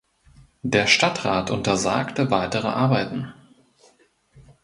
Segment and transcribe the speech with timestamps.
[0.63, 3.31] Der Stadtrat untersagte weitere Arbeiten.